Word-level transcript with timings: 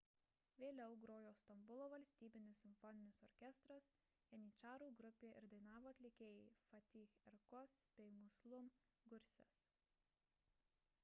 vėliau 0.59 0.93
grojo 1.01 1.33
stambulo 1.41 1.89
valstybinis 1.93 2.61
simfoninis 2.63 3.19
orkestras 3.27 3.89
janyčarų 4.31 4.89
grupė 5.03 5.31
ir 5.43 5.49
dainavo 5.53 5.93
atlikėjai 5.97 6.49
fatih 6.71 7.07
erkoç 7.35 7.79
bei 8.01 8.17
müslüm 8.23 8.75
gürses 9.13 9.63